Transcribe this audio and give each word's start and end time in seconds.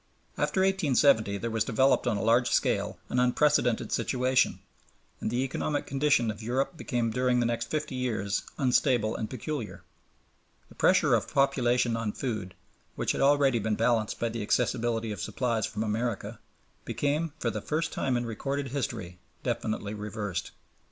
After 0.35 0.61
1870 0.61 1.37
there 1.37 1.51
was 1.51 1.63
developed 1.63 2.07
on 2.07 2.17
a 2.17 2.23
large 2.23 2.49
scale 2.49 2.97
an 3.09 3.19
unprecedented 3.19 3.91
situation, 3.91 4.57
and 5.19 5.29
the 5.29 5.43
economic 5.43 5.85
condition 5.85 6.31
of 6.31 6.41
Europe 6.41 6.75
became 6.75 7.11
during 7.11 7.39
the 7.39 7.45
next 7.45 7.69
fifty 7.69 7.93
years 7.93 8.41
unstable 8.57 9.15
and 9.15 9.29
peculiar. 9.29 9.83
The 10.69 10.73
pressure 10.73 11.13
of 11.13 11.31
population 11.31 11.95
on 11.95 12.13
food, 12.13 12.55
which 12.95 13.11
had 13.11 13.21
already 13.21 13.59
been 13.59 13.75
balanced 13.75 14.19
by 14.19 14.29
the 14.29 14.41
accessibility 14.41 15.11
of 15.11 15.21
supplies 15.21 15.67
from 15.67 15.83
America, 15.83 16.39
became 16.83 17.33
for 17.37 17.51
the 17.51 17.61
first 17.61 17.91
time 17.93 18.17
in 18.17 18.25
recorded 18.25 18.69
history 18.69 19.19
definitely 19.43 19.93
reversed. 19.93 20.49